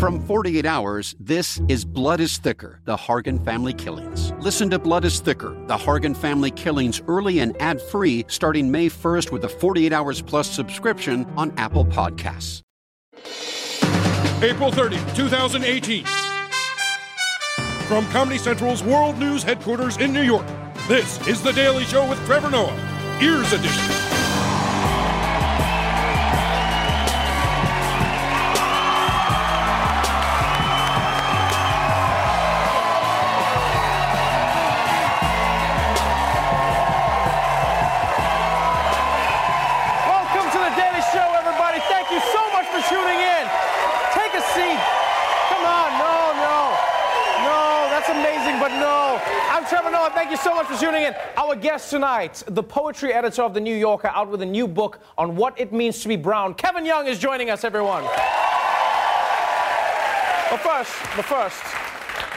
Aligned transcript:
From 0.00 0.18
48 0.26 0.64
Hours, 0.64 1.14
this 1.20 1.60
is 1.68 1.84
Blood 1.84 2.20
is 2.20 2.38
Thicker 2.38 2.80
The 2.86 2.96
Hargan 2.96 3.44
Family 3.44 3.74
Killings. 3.74 4.32
Listen 4.40 4.70
to 4.70 4.78
Blood 4.78 5.04
is 5.04 5.20
Thicker 5.20 5.54
The 5.66 5.76
Hargan 5.76 6.16
Family 6.16 6.50
Killings 6.50 7.02
early 7.06 7.40
and 7.40 7.54
ad 7.60 7.82
free 7.82 8.24
starting 8.26 8.70
May 8.70 8.88
1st 8.88 9.30
with 9.30 9.44
a 9.44 9.48
48 9.50 9.92
Hours 9.92 10.22
Plus 10.22 10.50
subscription 10.50 11.26
on 11.36 11.52
Apple 11.58 11.84
Podcasts. 11.84 12.62
April 14.42 14.72
30, 14.72 14.96
2018. 15.14 16.06
From 17.86 18.06
Comedy 18.06 18.38
Central's 18.38 18.82
World 18.82 19.18
News 19.18 19.42
headquarters 19.42 19.98
in 19.98 20.14
New 20.14 20.22
York, 20.22 20.46
this 20.88 21.20
is 21.28 21.42
The 21.42 21.52
Daily 21.52 21.84
Show 21.84 22.08
with 22.08 22.18
Trevor 22.24 22.50
Noah, 22.50 23.18
Ears 23.20 23.52
Edition. 23.52 24.09
Our 51.50 51.56
guest 51.56 51.90
tonight, 51.90 52.44
the 52.46 52.62
poetry 52.62 53.12
editor 53.12 53.42
of 53.42 53.54
The 53.54 53.60
New 53.60 53.74
Yorker, 53.74 54.06
out 54.06 54.28
with 54.28 54.40
a 54.40 54.46
new 54.46 54.68
book 54.68 55.00
on 55.18 55.34
what 55.34 55.58
it 55.58 55.72
means 55.72 56.00
to 56.02 56.06
be 56.06 56.14
brown. 56.14 56.54
Kevin 56.54 56.86
Young 56.86 57.08
is 57.08 57.18
joining 57.18 57.50
us, 57.50 57.64
everyone. 57.64 58.04
But 60.48 60.58
first, 60.58 60.92
but 61.16 61.24
first, 61.24 61.60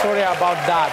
Sorry 0.03 0.20
about 0.20 0.64
that. 0.70 0.92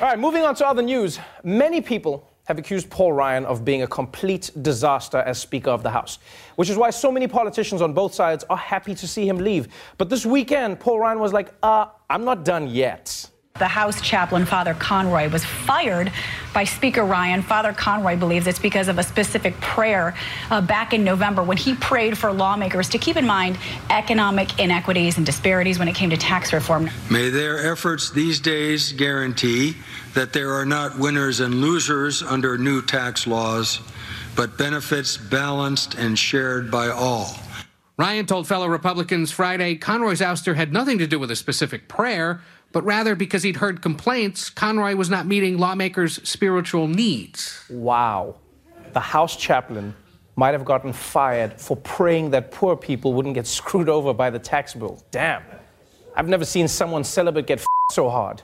All 0.00 0.08
right, 0.08 0.18
moving 0.18 0.42
on 0.42 0.56
to 0.56 0.66
other 0.66 0.82
news. 0.82 1.20
Many 1.44 1.80
people 1.80 2.27
have 2.48 2.58
accused 2.58 2.88
Paul 2.88 3.12
Ryan 3.12 3.44
of 3.44 3.62
being 3.62 3.82
a 3.82 3.86
complete 3.86 4.50
disaster 4.62 5.18
as 5.18 5.38
Speaker 5.38 5.68
of 5.68 5.82
the 5.82 5.90
House, 5.90 6.18
which 6.56 6.70
is 6.70 6.78
why 6.78 6.88
so 6.88 7.12
many 7.12 7.28
politicians 7.28 7.82
on 7.82 7.92
both 7.92 8.14
sides 8.14 8.42
are 8.48 8.56
happy 8.56 8.94
to 8.94 9.06
see 9.06 9.28
him 9.28 9.36
leave. 9.36 9.68
But 9.98 10.08
this 10.08 10.24
weekend, 10.24 10.80
Paul 10.80 10.98
Ryan 10.98 11.18
was 11.18 11.34
like, 11.34 11.52
uh, 11.62 11.88
I'm 12.08 12.24
not 12.24 12.46
done 12.46 12.66
yet. 12.66 13.28
The 13.58 13.68
House 13.68 14.00
chaplain, 14.00 14.46
Father 14.46 14.74
Conroy, 14.74 15.28
was 15.28 15.44
fired 15.44 16.12
by 16.54 16.64
Speaker 16.64 17.04
Ryan. 17.04 17.42
Father 17.42 17.72
Conroy 17.72 18.16
believes 18.16 18.46
it's 18.46 18.58
because 18.58 18.88
of 18.88 18.98
a 18.98 19.02
specific 19.02 19.60
prayer 19.60 20.14
uh, 20.50 20.60
back 20.60 20.92
in 20.92 21.04
November 21.04 21.42
when 21.42 21.56
he 21.56 21.74
prayed 21.74 22.16
for 22.16 22.32
lawmakers 22.32 22.88
to 22.90 22.98
keep 22.98 23.16
in 23.16 23.26
mind 23.26 23.58
economic 23.90 24.58
inequities 24.60 25.16
and 25.16 25.26
disparities 25.26 25.78
when 25.78 25.88
it 25.88 25.94
came 25.94 26.10
to 26.10 26.16
tax 26.16 26.52
reform. 26.52 26.88
May 27.10 27.30
their 27.30 27.70
efforts 27.70 28.10
these 28.10 28.40
days 28.40 28.92
guarantee 28.92 29.76
that 30.14 30.32
there 30.32 30.52
are 30.52 30.66
not 30.66 30.98
winners 30.98 31.40
and 31.40 31.60
losers 31.60 32.22
under 32.22 32.56
new 32.56 32.80
tax 32.82 33.26
laws, 33.26 33.80
but 34.36 34.56
benefits 34.56 35.16
balanced 35.16 35.94
and 35.94 36.18
shared 36.18 36.70
by 36.70 36.88
all. 36.88 37.36
Ryan 37.98 38.26
told 38.26 38.46
fellow 38.46 38.68
Republicans 38.68 39.32
Friday 39.32 39.74
Conroy's 39.74 40.20
ouster 40.20 40.54
had 40.54 40.72
nothing 40.72 40.98
to 40.98 41.06
do 41.08 41.18
with 41.18 41.32
a 41.32 41.36
specific 41.36 41.88
prayer, 41.88 42.40
but 42.72 42.84
rather 42.84 43.14
because 43.14 43.42
he'd 43.42 43.56
heard 43.56 43.80
complaints 43.82 44.50
Conroy 44.50 44.94
was 44.94 45.08
not 45.10 45.26
meeting 45.26 45.58
lawmakers' 45.58 46.20
spiritual 46.28 46.86
needs. 46.86 47.64
Wow. 47.70 48.36
The 48.92 49.00
House 49.00 49.36
chaplain 49.36 49.94
might 50.36 50.52
have 50.52 50.64
gotten 50.64 50.92
fired 50.92 51.60
for 51.60 51.76
praying 51.76 52.30
that 52.30 52.52
poor 52.52 52.76
people 52.76 53.12
wouldn't 53.14 53.34
get 53.34 53.46
screwed 53.46 53.88
over 53.88 54.14
by 54.14 54.30
the 54.30 54.38
tax 54.38 54.74
bill. 54.74 55.02
Damn. 55.10 55.42
I've 56.14 56.28
never 56.28 56.44
seen 56.44 56.68
someone 56.68 57.04
celibate 57.04 57.46
get 57.46 57.64
so 57.90 58.08
hard. 58.08 58.42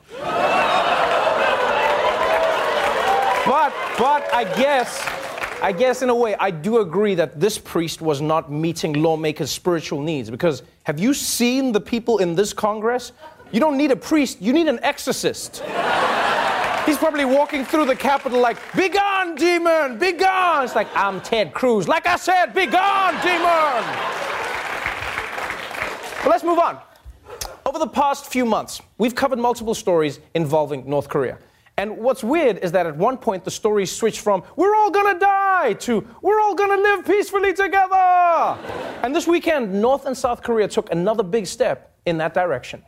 But, 3.46 3.74
but 3.98 4.32
I 4.32 4.44
guess, 4.56 5.06
I 5.60 5.70
guess 5.70 6.00
in 6.00 6.08
a 6.08 6.14
way, 6.14 6.34
I 6.36 6.50
do 6.50 6.78
agree 6.78 7.14
that 7.16 7.38
this 7.38 7.58
priest 7.58 8.00
was 8.00 8.22
not 8.22 8.50
meeting 8.50 8.94
lawmakers' 8.94 9.50
spiritual 9.50 10.00
needs. 10.00 10.30
Because 10.30 10.62
have 10.84 10.98
you 10.98 11.12
seen 11.12 11.72
the 11.72 11.80
people 11.80 12.18
in 12.18 12.34
this 12.34 12.54
Congress? 12.54 13.12
You 13.54 13.60
don't 13.60 13.76
need 13.76 13.92
a 13.92 13.96
priest, 13.96 14.42
you 14.42 14.52
need 14.52 14.66
an 14.66 14.80
exorcist. 14.82 15.62
He's 16.86 16.98
probably 16.98 17.24
walking 17.24 17.64
through 17.64 17.84
the 17.86 17.94
Capitol 17.94 18.40
like, 18.40 18.56
Be 18.74 18.88
gone, 18.88 19.36
demon! 19.36 19.96
Be 19.96 20.10
gone! 20.10 20.64
It's 20.64 20.74
like, 20.74 20.88
I'm 20.96 21.20
Ted 21.20 21.54
Cruz. 21.54 21.86
Like 21.86 22.04
I 22.08 22.16
said, 22.16 22.52
be 22.52 22.66
gone, 22.66 23.14
demon! 23.22 23.84
But 26.24 26.30
let's 26.30 26.42
move 26.42 26.58
on. 26.58 26.80
Over 27.64 27.78
the 27.78 27.86
past 27.86 28.26
few 28.26 28.44
months, 28.44 28.82
we've 28.98 29.14
covered 29.14 29.38
multiple 29.38 29.74
stories 29.74 30.18
involving 30.34 30.90
North 30.90 31.08
Korea. 31.08 31.38
And 31.76 31.98
what's 31.98 32.24
weird 32.24 32.58
is 32.58 32.72
that 32.72 32.86
at 32.86 32.96
one 32.96 33.16
point 33.16 33.44
the 33.44 33.52
story 33.52 33.86
switched 33.86 34.18
from 34.18 34.42
we're 34.56 34.74
all 34.74 34.90
gonna 34.90 35.16
die 35.16 35.74
to 35.74 36.04
we're 36.22 36.40
all 36.40 36.56
gonna 36.56 36.76
live 36.76 37.06
peacefully 37.06 37.54
together. 37.54 37.94
And 39.04 39.14
this 39.14 39.28
weekend, 39.28 39.72
North 39.80 40.06
and 40.06 40.18
South 40.18 40.42
Korea 40.42 40.66
took 40.66 40.90
another 40.90 41.22
big 41.22 41.46
step 41.46 41.94
in 42.04 42.18
that 42.18 42.34
direction. 42.34 42.82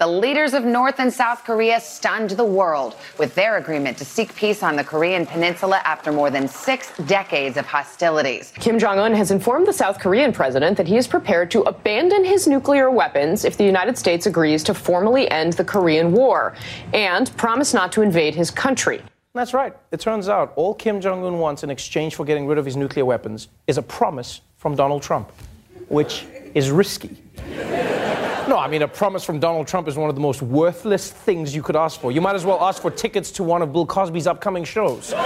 The 0.00 0.06
leaders 0.06 0.54
of 0.54 0.64
North 0.64 0.98
and 0.98 1.12
South 1.12 1.44
Korea 1.44 1.78
stunned 1.78 2.30
the 2.30 2.42
world 2.42 2.96
with 3.18 3.34
their 3.34 3.58
agreement 3.58 3.98
to 3.98 4.04
seek 4.06 4.34
peace 4.34 4.62
on 4.62 4.74
the 4.74 4.82
Korean 4.82 5.26
peninsula 5.26 5.82
after 5.84 6.10
more 6.10 6.30
than 6.30 6.48
six 6.48 6.96
decades 7.04 7.58
of 7.58 7.66
hostilities. 7.66 8.50
Kim 8.58 8.78
Jong 8.78 8.98
un 8.98 9.12
has 9.12 9.30
informed 9.30 9.66
the 9.66 9.74
South 9.74 9.98
Korean 9.98 10.32
president 10.32 10.78
that 10.78 10.88
he 10.88 10.96
is 10.96 11.06
prepared 11.06 11.50
to 11.50 11.60
abandon 11.64 12.24
his 12.24 12.48
nuclear 12.48 12.90
weapons 12.90 13.44
if 13.44 13.58
the 13.58 13.64
United 13.64 13.98
States 13.98 14.24
agrees 14.24 14.62
to 14.64 14.72
formally 14.72 15.30
end 15.30 15.52
the 15.52 15.64
Korean 15.64 16.12
War 16.12 16.56
and 16.94 17.30
promise 17.36 17.74
not 17.74 17.92
to 17.92 18.00
invade 18.00 18.34
his 18.34 18.50
country. 18.50 19.02
That's 19.34 19.52
right. 19.52 19.76
It 19.92 20.00
turns 20.00 20.30
out 20.30 20.54
all 20.56 20.72
Kim 20.72 21.02
Jong 21.02 21.26
un 21.26 21.38
wants 21.38 21.62
in 21.62 21.68
exchange 21.68 22.14
for 22.14 22.24
getting 22.24 22.46
rid 22.46 22.56
of 22.56 22.64
his 22.64 22.74
nuclear 22.74 23.04
weapons 23.04 23.48
is 23.66 23.76
a 23.76 23.82
promise 23.82 24.40
from 24.56 24.74
Donald 24.74 25.02
Trump, 25.02 25.30
which 25.88 26.24
is 26.54 26.70
risky. 26.70 27.18
No, 28.48 28.58
I 28.58 28.68
mean, 28.68 28.82
a 28.82 28.88
promise 28.88 29.24
from 29.24 29.38
Donald 29.38 29.68
Trump 29.68 29.86
is 29.86 29.96
one 29.96 30.08
of 30.08 30.16
the 30.16 30.20
most 30.20 30.42
worthless 30.42 31.10
things 31.10 31.54
you 31.54 31.62
could 31.62 31.76
ask 31.76 32.00
for. 32.00 32.10
You 32.10 32.20
might 32.20 32.34
as 32.34 32.44
well 32.44 32.60
ask 32.62 32.82
for 32.82 32.90
tickets 32.90 33.30
to 33.32 33.44
one 33.44 33.62
of 33.62 33.72
Bill 33.72 33.86
Cosby's 33.86 34.26
upcoming 34.26 34.64
shows. 34.64 35.12
and 35.12 35.20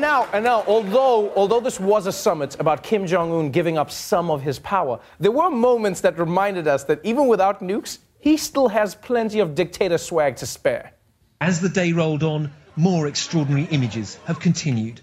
now, 0.00 0.28
and 0.32 0.42
now, 0.42 0.64
although, 0.66 1.32
although 1.34 1.60
this 1.60 1.78
was 1.78 2.06
a 2.06 2.12
summit 2.12 2.58
about 2.58 2.82
Kim 2.82 3.06
Jong 3.06 3.32
un 3.32 3.50
giving 3.50 3.78
up 3.78 3.90
some 3.90 4.30
of 4.30 4.42
his 4.42 4.58
power, 4.58 4.98
there 5.20 5.30
were 5.30 5.50
moments 5.50 6.00
that 6.00 6.18
reminded 6.18 6.66
us 6.66 6.84
that 6.84 7.00
even 7.04 7.28
without 7.28 7.60
nukes, 7.60 7.98
he 8.18 8.36
still 8.36 8.68
has 8.68 8.94
plenty 8.94 9.40
of 9.40 9.54
dictator 9.54 9.98
swag 9.98 10.36
to 10.36 10.46
spare. 10.46 10.92
As 11.40 11.60
the 11.60 11.68
day 11.68 11.92
rolled 11.92 12.22
on, 12.22 12.50
more 12.76 13.06
extraordinary 13.06 13.68
images 13.70 14.18
have 14.24 14.40
continued. 14.40 15.00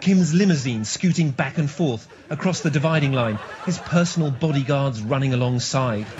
Kim's 0.00 0.34
limousine 0.34 0.84
scooting 0.84 1.30
back 1.30 1.58
and 1.58 1.70
forth 1.70 2.08
across 2.30 2.60
the 2.60 2.70
dividing 2.70 3.12
line, 3.12 3.38
his 3.64 3.78
personal 3.78 4.30
bodyguards 4.30 5.00
running 5.02 5.32
alongside. 5.32 6.06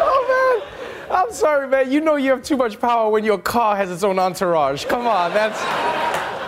oh 0.00 0.60
man, 1.08 1.16
I'm 1.16 1.32
sorry, 1.32 1.68
man. 1.68 1.90
You 1.90 2.00
know 2.00 2.16
you 2.16 2.30
have 2.30 2.42
too 2.42 2.56
much 2.56 2.78
power 2.80 3.10
when 3.10 3.24
your 3.24 3.38
car 3.38 3.76
has 3.76 3.90
its 3.90 4.04
own 4.04 4.18
entourage. 4.18 4.84
Come 4.84 5.06
on, 5.06 5.32
that's 5.32 5.60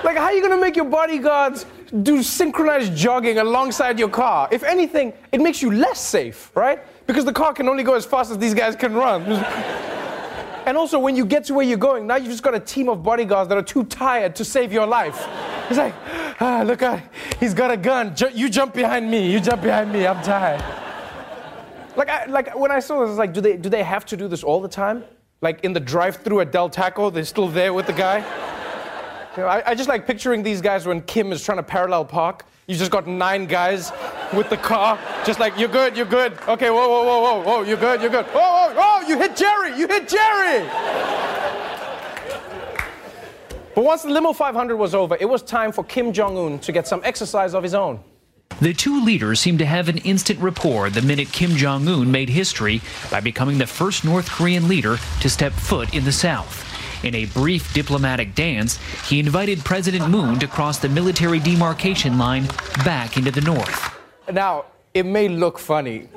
like 0.04 0.16
how 0.16 0.24
are 0.24 0.32
you 0.34 0.42
gonna 0.42 0.60
make 0.60 0.76
your 0.76 0.84
bodyguards 0.84 1.66
do 2.02 2.22
synchronized 2.22 2.94
jogging 2.94 3.38
alongside 3.38 3.98
your 3.98 4.10
car? 4.10 4.48
If 4.52 4.62
anything, 4.62 5.12
it 5.32 5.40
makes 5.40 5.62
you 5.62 5.72
less 5.72 6.00
safe, 6.00 6.50
right? 6.54 6.80
Because 7.06 7.24
the 7.24 7.32
car 7.32 7.52
can 7.52 7.68
only 7.68 7.82
go 7.82 7.94
as 7.94 8.04
fast 8.04 8.30
as 8.30 8.38
these 8.38 8.54
guys 8.54 8.76
can 8.76 8.94
run. 8.94 9.22
and 10.66 10.76
also, 10.76 10.98
when 10.98 11.16
you 11.16 11.24
get 11.24 11.44
to 11.44 11.54
where 11.54 11.64
you're 11.64 11.78
going, 11.78 12.06
now 12.06 12.16
you've 12.16 12.30
just 12.30 12.42
got 12.42 12.54
a 12.54 12.60
team 12.60 12.88
of 12.88 13.02
bodyguards 13.02 13.48
that 13.48 13.56
are 13.56 13.62
too 13.62 13.84
tired 13.84 14.34
to 14.36 14.44
save 14.44 14.72
your 14.72 14.86
life. 14.86 15.26
It's 15.68 15.78
like, 15.78 15.94
ah, 16.40 16.62
look 16.66 16.82
at, 16.82 17.02
he's 17.40 17.54
got 17.54 17.70
a 17.70 17.76
gun. 17.76 18.14
You 18.32 18.48
jump 18.48 18.74
behind 18.74 19.10
me. 19.10 19.30
You 19.30 19.40
jump 19.40 19.62
behind 19.62 19.92
me. 19.92 20.06
I'm 20.06 20.22
tired. 20.22 20.62
Like, 21.96 22.08
I, 22.08 22.26
like 22.26 22.54
when 22.58 22.70
I 22.70 22.80
saw 22.80 23.00
this, 23.00 23.10
it's 23.10 23.18
like, 23.18 23.32
do 23.32 23.40
they, 23.40 23.56
do 23.56 23.68
they 23.68 23.82
have 23.82 24.04
to 24.06 24.16
do 24.16 24.28
this 24.28 24.44
all 24.44 24.60
the 24.60 24.68
time? 24.68 25.04
Like 25.40 25.64
in 25.64 25.72
the 25.72 25.80
drive-through 25.80 26.40
at 26.40 26.52
Del 26.52 26.68
Taco, 26.68 27.10
they're 27.10 27.24
still 27.24 27.48
there 27.48 27.72
with 27.72 27.86
the 27.86 27.92
guy. 27.92 28.18
You 29.36 29.42
know, 29.42 29.48
I, 29.48 29.70
I 29.70 29.74
just 29.74 29.88
like 29.88 30.06
picturing 30.06 30.42
these 30.42 30.60
guys 30.60 30.86
when 30.86 31.02
Kim 31.02 31.30
is 31.30 31.44
trying 31.44 31.58
to 31.58 31.62
parallel 31.62 32.04
park 32.04 32.46
you 32.66 32.74
just 32.74 32.90
got 32.90 33.06
nine 33.06 33.46
guys 33.46 33.92
with 34.32 34.48
the 34.50 34.56
car, 34.56 34.98
just 35.24 35.40
like, 35.40 35.58
you're 35.58 35.68
good, 35.68 35.96
you're 35.96 36.06
good. 36.06 36.32
Okay, 36.48 36.70
whoa, 36.70 36.88
whoa, 36.88 37.04
whoa, 37.04 37.20
whoa, 37.20 37.42
whoa, 37.42 37.62
you're 37.62 37.76
good, 37.76 38.00
you're 38.00 38.10
good. 38.10 38.26
Whoa, 38.26 38.40
whoa, 38.40 38.74
whoa, 38.74 39.08
you 39.08 39.18
hit 39.18 39.36
Jerry, 39.36 39.78
you 39.78 39.86
hit 39.86 40.08
Jerry. 40.08 40.66
But 43.74 43.84
once 43.84 44.02
the 44.04 44.08
Limo 44.08 44.32
500 44.32 44.76
was 44.76 44.94
over, 44.94 45.18
it 45.20 45.28
was 45.28 45.42
time 45.42 45.70
for 45.70 45.84
Kim 45.84 46.12
Jong 46.12 46.38
un 46.38 46.58
to 46.60 46.72
get 46.72 46.88
some 46.88 47.02
exercise 47.04 47.54
of 47.54 47.62
his 47.62 47.74
own. 47.74 48.00
The 48.58 48.72
two 48.72 49.04
leaders 49.04 49.38
seemed 49.38 49.58
to 49.58 49.66
have 49.66 49.90
an 49.90 49.98
instant 49.98 50.40
rapport 50.40 50.88
the 50.88 51.02
minute 51.02 51.30
Kim 51.30 51.50
Jong 51.50 51.86
un 51.86 52.10
made 52.10 52.30
history 52.30 52.80
by 53.10 53.20
becoming 53.20 53.58
the 53.58 53.66
first 53.66 54.02
North 54.02 54.30
Korean 54.30 54.66
leader 54.66 54.96
to 55.20 55.28
step 55.28 55.52
foot 55.52 55.94
in 55.94 56.04
the 56.04 56.12
South. 56.12 56.64
In 57.04 57.14
a 57.14 57.26
brief 57.26 57.74
diplomatic 57.74 58.34
dance, 58.34 58.78
he 59.06 59.20
invited 59.20 59.62
President 59.62 60.08
Moon 60.08 60.38
to 60.38 60.46
cross 60.46 60.78
the 60.78 60.88
military 60.88 61.38
demarcation 61.38 62.16
line 62.16 62.46
back 62.82 63.18
into 63.18 63.30
the 63.30 63.42
north. 63.42 63.95
Now, 64.32 64.64
it 64.92 65.06
may 65.06 65.28
look 65.28 65.58
funny, 65.58 66.08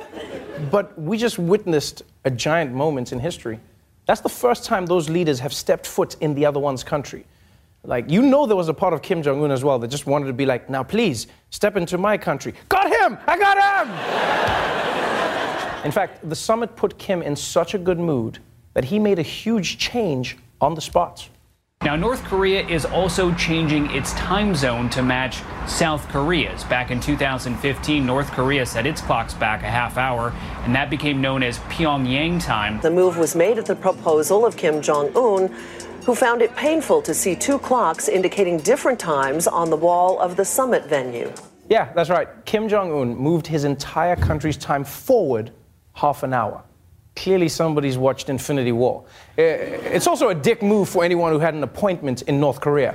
but 0.71 0.99
we 0.99 1.17
just 1.17 1.37
witnessed 1.37 2.03
a 2.25 2.31
giant 2.31 2.73
moment 2.73 3.11
in 3.11 3.19
history. 3.19 3.59
That's 4.05 4.21
the 4.21 4.29
first 4.29 4.65
time 4.65 4.85
those 4.85 5.09
leaders 5.09 5.39
have 5.39 5.53
stepped 5.53 5.85
foot 5.85 6.15
in 6.21 6.33
the 6.33 6.45
other 6.45 6.59
one's 6.59 6.83
country. 6.83 7.25
Like, 7.83 8.09
you 8.09 8.21
know, 8.21 8.45
there 8.45 8.55
was 8.55 8.67
a 8.67 8.73
part 8.73 8.93
of 8.93 9.01
Kim 9.01 9.21
Jong 9.21 9.43
un 9.43 9.51
as 9.51 9.63
well 9.63 9.79
that 9.79 9.87
just 9.87 10.05
wanted 10.05 10.25
to 10.27 10.33
be 10.33 10.45
like, 10.45 10.69
now 10.69 10.83
please, 10.83 11.27
step 11.49 11.77
into 11.77 11.97
my 11.97 12.17
country. 12.17 12.53
Got 12.67 12.87
him! 12.87 13.17
I 13.27 13.37
got 13.37 13.57
him! 15.77 15.85
in 15.85 15.91
fact, 15.91 16.27
the 16.27 16.35
summit 16.35 16.75
put 16.75 16.97
Kim 16.97 17.21
in 17.21 17.35
such 17.35 17.73
a 17.73 17.77
good 17.77 17.99
mood 17.99 18.39
that 18.73 18.85
he 18.85 18.99
made 18.99 19.19
a 19.19 19.23
huge 19.23 19.77
change 19.77 20.37
on 20.59 20.73
the 20.75 20.81
spot. 20.81 21.29
Now, 21.85 21.95
North 21.95 22.25
Korea 22.25 22.67
is 22.67 22.83
also 22.83 23.33
changing 23.35 23.89
its 23.91 24.11
time 24.15 24.53
zone 24.53 24.89
to 24.89 25.01
match 25.01 25.41
South 25.65 26.05
Korea's. 26.09 26.65
Back 26.65 26.91
in 26.91 26.99
2015, 26.99 28.05
North 28.05 28.29
Korea 28.31 28.65
set 28.65 28.85
its 28.85 28.99
clocks 28.99 29.33
back 29.33 29.63
a 29.63 29.69
half 29.71 29.97
hour, 29.97 30.33
and 30.65 30.75
that 30.75 30.89
became 30.89 31.21
known 31.21 31.41
as 31.41 31.57
Pyongyang 31.69 32.43
time. 32.43 32.81
The 32.81 32.91
move 32.91 33.17
was 33.17 33.33
made 33.33 33.57
at 33.57 33.65
the 33.65 33.77
proposal 33.77 34.45
of 34.45 34.57
Kim 34.57 34.81
Jong 34.81 35.15
un, 35.15 35.47
who 36.05 36.15
found 36.15 36.41
it 36.41 36.53
painful 36.53 37.01
to 37.01 37.13
see 37.13 37.33
two 37.33 37.57
clocks 37.57 38.09
indicating 38.09 38.57
different 38.57 38.99
times 38.99 39.47
on 39.47 39.69
the 39.69 39.77
wall 39.77 40.19
of 40.19 40.35
the 40.35 40.43
summit 40.43 40.85
venue. 40.85 41.31
Yeah, 41.69 41.93
that's 41.93 42.09
right. 42.09 42.27
Kim 42.43 42.67
Jong 42.67 42.91
un 42.91 43.15
moved 43.15 43.47
his 43.47 43.63
entire 43.63 44.17
country's 44.17 44.57
time 44.57 44.83
forward 44.83 45.53
half 45.93 46.23
an 46.23 46.33
hour 46.33 46.61
clearly 47.18 47.48
somebody's 47.48 47.96
watched 47.96 48.28
Infinity 48.28 48.72
War. 48.72 49.04
Uh, 49.38 49.42
it's 49.42 50.06
also 50.06 50.28
a 50.28 50.34
dick 50.34 50.62
move 50.62 50.88
for 50.88 51.04
anyone 51.04 51.32
who 51.32 51.38
had 51.38 51.54
an 51.54 51.62
appointment 51.62 52.22
in 52.22 52.40
North 52.40 52.60
Korea. 52.60 52.94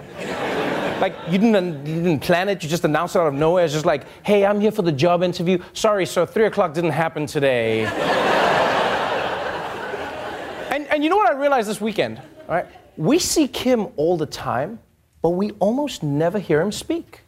like, 1.00 1.16
you 1.30 1.38
didn't, 1.38 1.86
you 1.86 1.96
didn't 1.96 2.20
plan 2.20 2.50
it, 2.50 2.62
you 2.64 2.70
just 2.70 2.84
announced 2.84 3.16
it 3.16 3.20
out 3.20 3.28
of 3.28 3.34
nowhere. 3.34 3.64
It's 3.64 3.74
just 3.74 3.86
like, 3.86 4.04
hey, 4.24 4.46
I'm 4.46 4.60
here 4.60 4.72
for 4.72 4.82
the 4.82 4.92
job 4.92 5.24
interview. 5.24 5.60
Sorry, 5.74 6.06
sir, 6.06 6.26
3 6.26 6.46
o'clock 6.46 6.74
didn't 6.74 6.92
happen 6.92 7.26
today. 7.26 7.86
and, 10.70 10.86
and 10.88 11.04
you 11.04 11.10
know 11.10 11.18
what 11.18 11.30
I 11.30 11.40
realized 11.40 11.70
this 11.70 11.80
weekend? 11.80 12.22
All 12.48 12.56
right? 12.56 12.66
We 12.98 13.20
see 13.20 13.48
Kim 13.48 13.88
all 13.96 14.18
the 14.18 14.26
time, 14.26 14.80
but 15.22 15.30
we 15.30 15.52
almost 15.60 16.04
never 16.04 16.40
hear 16.40 16.62
him 16.62 16.72
speak. 16.72 17.22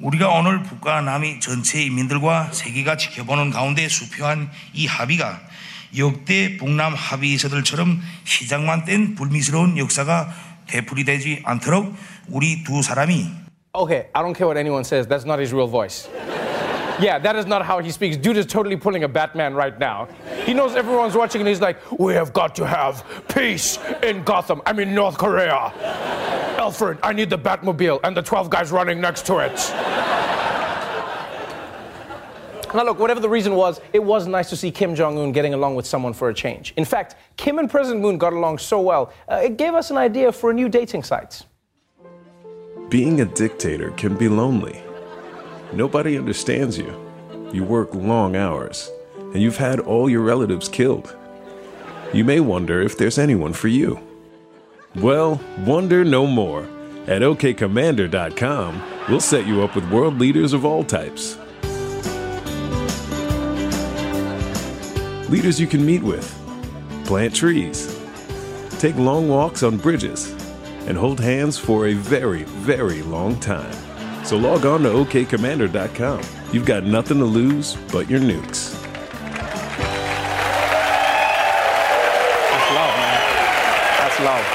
우리가 0.00 0.28
오늘 0.28 0.62
북과 0.62 1.00
남이 1.00 1.40
전체 1.40 1.82
인민들과 1.82 2.52
세계가 2.52 2.96
지켜보는 2.96 3.50
가운데 3.50 3.88
수표한 3.88 4.48
이 4.72 4.86
합의가 4.86 5.40
역대 5.96 6.56
북남 6.56 6.94
합의서들처럼 6.94 8.00
시작만 8.24 8.84
뗀 8.84 9.14
불미스러운 9.14 9.78
역사가 9.78 10.28
되풀이되지 10.66 11.42
않도록 11.44 11.94
우리 12.28 12.62
두 12.62 12.82
사람이 12.82 13.48
Okay, 13.74 14.06
I 14.14 14.22
don't 14.22 14.34
care 14.34 14.48
what 14.48 14.56
anyone 14.56 14.82
says. 14.82 15.06
That's 15.06 15.24
not 15.24 15.38
his 15.38 15.52
real 15.52 15.68
voice. 15.68 16.08
Yeah, 17.00 17.18
that 17.20 17.36
is 17.36 17.46
not 17.46 17.64
how 17.64 17.78
he 17.78 17.90
speaks. 17.92 18.16
Dude 18.16 18.36
is 18.36 18.46
totally 18.46 18.76
pulling 18.76 19.04
a 19.04 19.08
Batman 19.08 19.54
right 19.54 19.78
now. 19.78 20.08
He 20.44 20.52
knows 20.52 20.74
everyone's 20.74 21.14
watching 21.14 21.40
and 21.40 21.48
he's 21.48 21.60
like, 21.60 21.78
We 21.96 22.14
have 22.14 22.32
got 22.32 22.56
to 22.56 22.66
have 22.66 23.04
peace 23.28 23.78
in 24.02 24.24
Gotham. 24.24 24.62
I 24.66 24.72
mean, 24.72 24.94
North 24.94 25.16
Korea. 25.16 25.72
Alfred, 26.58 26.98
I 27.04 27.12
need 27.12 27.30
the 27.30 27.38
Batmobile 27.38 28.00
and 28.02 28.16
the 28.16 28.22
12 28.22 28.50
guys 28.50 28.72
running 28.72 29.00
next 29.00 29.26
to 29.26 29.38
it. 29.38 29.54
Now, 32.73 32.83
look, 32.83 32.97
whatever 32.97 33.19
the 33.19 33.29
reason 33.29 33.55
was, 33.55 33.79
it 33.93 34.03
was 34.03 34.25
nice 34.25 34.49
to 34.49 34.55
see 34.55 34.71
Kim 34.71 34.95
Jong 34.95 35.19
un 35.19 35.31
getting 35.31 35.53
along 35.53 35.75
with 35.75 35.85
someone 35.85 36.11
for 36.11 36.29
a 36.29 36.33
change. 36.33 36.73
In 36.75 36.85
fact, 36.85 37.15
Kim 37.37 37.59
and 37.59 37.69
President 37.69 38.01
Moon 38.01 38.17
got 38.17 38.33
along 38.33 38.57
so 38.57 38.81
well, 38.81 39.13
uh, 39.29 39.41
it 39.43 39.57
gave 39.57 39.75
us 39.75 39.91
an 39.91 39.97
idea 39.97 40.31
for 40.31 40.49
a 40.49 40.53
new 40.53 40.67
dating 40.67 41.03
site. 41.03 41.43
Being 42.89 43.21
a 43.21 43.25
dictator 43.25 43.91
can 43.91 44.15
be 44.17 44.27
lonely. 44.27 44.81
Nobody 45.71 46.17
understands 46.17 46.77
you. 46.77 46.99
You 47.51 47.63
work 47.63 47.93
long 47.93 48.35
hours, 48.35 48.89
and 49.17 49.41
you've 49.41 49.57
had 49.57 49.79
all 49.79 50.09
your 50.09 50.21
relatives 50.21 50.67
killed. 50.67 51.15
You 52.11 52.23
may 52.23 52.39
wonder 52.39 52.81
if 52.81 52.97
there's 52.97 53.19
anyone 53.19 53.53
for 53.53 53.67
you. 53.67 53.99
Well, 54.95 55.39
wonder 55.59 56.03
no 56.03 56.25
more. 56.25 56.63
At 57.05 57.21
OKCommander.com, 57.21 58.81
we'll 59.09 59.19
set 59.19 59.45
you 59.45 59.61
up 59.61 59.75
with 59.75 59.91
world 59.91 60.17
leaders 60.17 60.53
of 60.53 60.65
all 60.65 60.83
types 60.83 61.37
leaders 65.33 65.59
you 65.59 65.65
can 65.65 65.83
meet 65.83 66.03
with, 66.03 66.29
plant 67.05 67.33
trees, 67.33 67.99
take 68.77 68.95
long 68.97 69.27
walks 69.27 69.63
on 69.63 69.77
bridges, 69.77 70.31
and 70.85 70.95
hold 70.95 71.19
hands 71.19 71.57
for 71.57 71.87
a 71.87 71.93
very, 71.95 72.43
very 72.43 73.01
long 73.01 73.35
time. 73.39 73.73
So 74.23 74.37
log 74.37 74.63
on 74.67 74.83
to 74.83 74.89
okcommander.com. 74.89 76.21
You've 76.53 76.67
got 76.67 76.83
nothing 76.83 77.17
to 77.17 77.25
lose 77.25 77.75
but 77.91 78.07
your 78.07 78.19
nukes. 78.19 78.79
That's 82.51 82.71
love, 82.75 82.95
man. 82.95 83.21
That's 83.97 84.19
love. 84.19 84.45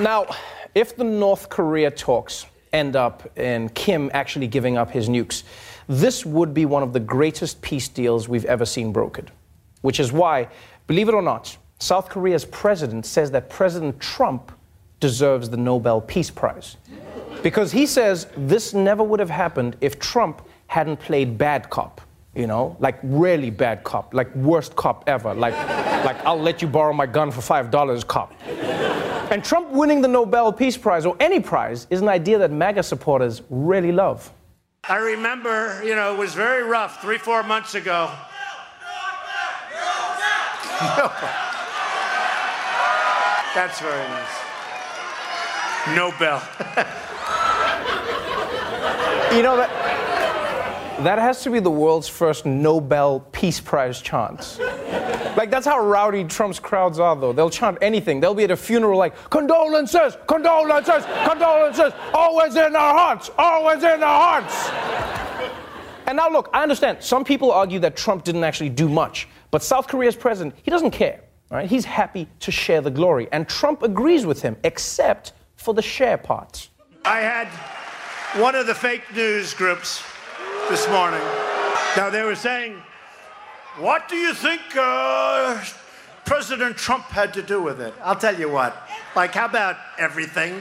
Now, 0.00 0.26
if 0.76 0.94
the 0.94 1.02
North 1.02 1.48
Korea 1.48 1.90
talks 1.90 2.46
end 2.72 2.94
up 2.94 3.36
in 3.36 3.68
Kim 3.70 4.12
actually 4.14 4.46
giving 4.46 4.76
up 4.76 4.92
his 4.92 5.08
nukes, 5.08 5.42
this 5.88 6.24
would 6.24 6.54
be 6.54 6.66
one 6.66 6.82
of 6.82 6.92
the 6.92 7.00
greatest 7.00 7.60
peace 7.62 7.88
deals 7.88 8.28
we've 8.28 8.44
ever 8.44 8.64
seen 8.64 8.92
brokered. 8.92 9.28
Which 9.80 9.98
is 9.98 10.12
why, 10.12 10.48
believe 10.86 11.08
it 11.08 11.14
or 11.14 11.22
not, 11.22 11.56
South 11.78 12.08
Korea's 12.08 12.44
president 12.44 13.06
says 13.06 13.30
that 13.30 13.48
President 13.48 13.98
Trump 13.98 14.52
deserves 15.00 15.48
the 15.48 15.56
Nobel 15.56 16.00
Peace 16.00 16.30
Prize. 16.30 16.76
Because 17.42 17.72
he 17.72 17.86
says 17.86 18.26
this 18.36 18.74
never 18.74 19.02
would 19.02 19.20
have 19.20 19.30
happened 19.30 19.76
if 19.80 19.98
Trump 19.98 20.46
hadn't 20.66 20.98
played 20.98 21.38
bad 21.38 21.70
cop. 21.70 22.00
You 22.34 22.46
know, 22.46 22.76
like 22.78 22.98
really 23.02 23.50
bad 23.50 23.82
cop, 23.82 24.12
like 24.12 24.32
worst 24.36 24.76
cop 24.76 25.04
ever, 25.08 25.34
like, 25.34 25.54
like 26.04 26.24
I'll 26.24 26.38
let 26.38 26.62
you 26.62 26.68
borrow 26.68 26.92
my 26.92 27.06
gun 27.06 27.30
for 27.30 27.40
five 27.40 27.70
dollars 27.70 28.04
cop. 28.04 28.32
And 29.30 29.42
Trump 29.44 29.70
winning 29.70 30.00
the 30.02 30.08
Nobel 30.08 30.52
Peace 30.52 30.76
Prize 30.76 31.04
or 31.04 31.16
any 31.20 31.40
prize 31.40 31.86
is 31.90 32.00
an 32.00 32.08
idea 32.08 32.38
that 32.38 32.52
MAGA 32.52 32.82
supporters 32.82 33.42
really 33.50 33.92
love. 33.92 34.32
I 34.84 34.96
remember, 34.96 35.82
you 35.84 35.94
know, 35.94 36.14
it 36.14 36.18
was 36.18 36.34
very 36.34 36.62
rough 36.62 37.02
three, 37.02 37.18
four 37.18 37.42
months 37.42 37.74
ago. 37.74 38.10
That's 43.54 43.80
very 43.80 44.08
nice. 44.08 44.36
Nobel. 45.96 46.42
You 49.32 49.42
know 49.42 49.58
that 49.58 49.68
that 51.04 51.18
has 51.18 51.42
to 51.42 51.50
be 51.50 51.60
the 51.60 51.70
world's 51.70 52.08
first 52.08 52.46
Nobel 52.46 53.20
Peace 53.30 53.60
Prize 53.60 54.00
chant. 54.00 54.58
Like 55.38 55.52
that's 55.52 55.66
how 55.66 55.78
rowdy 55.78 56.24
Trump's 56.24 56.58
crowds 56.58 56.98
are, 56.98 57.14
though. 57.14 57.32
They'll 57.32 57.48
chant 57.48 57.78
anything. 57.80 58.18
They'll 58.18 58.34
be 58.34 58.42
at 58.42 58.50
a 58.50 58.56
funeral 58.56 58.98
like 58.98 59.14
condolences, 59.30 60.16
condolences, 60.26 61.04
condolences. 61.24 61.92
Always 62.12 62.56
in 62.56 62.74
our 62.74 62.92
hearts, 62.92 63.30
always 63.38 63.84
in 63.84 64.02
our 64.02 64.42
hearts. 64.42 64.68
And 66.08 66.16
now 66.16 66.28
look, 66.28 66.50
I 66.52 66.64
understand. 66.64 67.04
Some 67.04 67.24
people 67.24 67.52
argue 67.52 67.78
that 67.78 67.94
Trump 67.96 68.24
didn't 68.24 68.42
actually 68.42 68.70
do 68.70 68.88
much, 68.88 69.28
but 69.52 69.62
South 69.62 69.86
Korea's 69.86 70.16
president, 70.16 70.56
he 70.60 70.72
doesn't 70.72 70.90
care. 70.90 71.20
Right? 71.52 71.70
He's 71.70 71.84
happy 71.84 72.26
to 72.40 72.50
share 72.50 72.80
the 72.80 72.90
glory, 72.90 73.28
and 73.30 73.48
Trump 73.48 73.84
agrees 73.84 74.26
with 74.26 74.42
him, 74.42 74.56
except 74.64 75.34
for 75.54 75.72
the 75.72 75.82
share 75.82 76.18
part. 76.18 76.68
I 77.04 77.20
had 77.20 77.46
one 78.42 78.56
of 78.56 78.66
the 78.66 78.74
fake 78.74 79.04
news 79.14 79.54
groups 79.54 80.02
this 80.68 80.88
morning. 80.88 81.22
Now 81.96 82.10
they 82.10 82.24
were 82.24 82.34
saying, 82.34 82.82
"What 83.78 84.08
do 84.08 84.16
you 84.16 84.34
think 84.34 84.60
uh, 84.76 85.62
President 86.24 86.76
Trump 86.76 87.04
had 87.04 87.32
to 87.34 87.42
do 87.42 87.62
with 87.62 87.80
it?" 87.80 87.94
I'll 88.02 88.16
tell 88.16 88.38
you 88.38 88.50
what. 88.50 88.74
Like, 89.14 89.34
how 89.34 89.46
about 89.46 89.76
everything? 89.98 90.60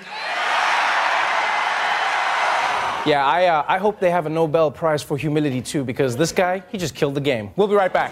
Yeah, 3.06 3.26
I, 3.26 3.46
uh, 3.46 3.64
I 3.68 3.78
hope 3.78 4.02
they 4.02 4.12
have 4.12 4.26
a 4.26 4.30
Nobel 4.30 4.70
Prize 4.70 5.02
for 5.02 5.18
humility 5.18 5.62
too, 5.62 5.86
because 5.86 6.18
this 6.18 6.34
guy, 6.34 6.62
he 6.72 6.78
just 6.78 6.94
killed 6.94 7.16
the 7.16 7.22
game. 7.22 7.52
We'll 7.56 7.70
be 7.70 7.76
right 7.76 7.94
back. 7.94 8.12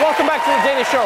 Welcome 0.00 0.28
back 0.28 0.42
to 0.44 0.50
the 0.50 0.66
Daily 0.66 0.84
Show. 0.84 1.04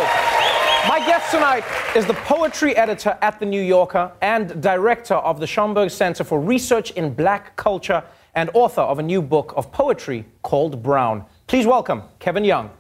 My 0.89 1.01
guest 1.05 1.33
tonight 1.33 1.65
is 1.97 2.07
the 2.07 2.15
poetry 2.15 2.77
editor 2.77 3.19
at 3.23 3.41
The 3.41 3.45
New 3.45 3.61
Yorker 3.61 4.13
and 4.23 4.63
director 4.63 5.15
of 5.15 5.41
the 5.41 5.47
Schomburg 5.47 5.91
Center 5.91 6.23
for 6.23 6.41
Research 6.41 6.93
in 6.93 7.13
Black 7.13 7.57
Culture 7.57 8.05
and 8.37 8.51
author 8.55 8.83
of 8.83 9.01
a 9.01 9.03
new 9.03 9.21
book 9.21 9.53
of 9.57 9.73
poetry 9.73 10.25
called 10.43 10.81
Brown. 10.81 11.25
Please 11.49 11.67
welcome 11.67 12.05
Kevin 12.21 12.45
Young. 12.45 12.71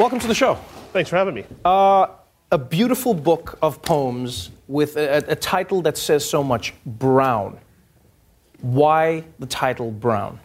Welcome 0.00 0.18
to 0.18 0.26
the 0.26 0.34
show. 0.34 0.56
Thanks 0.92 1.10
for 1.10 1.16
having 1.16 1.34
me. 1.34 1.44
Uh, 1.64 2.08
a 2.50 2.58
beautiful 2.58 3.14
book 3.14 3.58
of 3.60 3.82
poems 3.82 4.50
with 4.68 4.96
a, 4.96 5.24
a 5.28 5.36
title 5.36 5.82
that 5.82 5.98
says 5.98 6.28
so 6.28 6.42
much 6.42 6.74
Brown. 6.86 7.58
Why 8.60 9.24
the 9.38 9.46
title 9.46 9.90
Brown? 9.90 10.40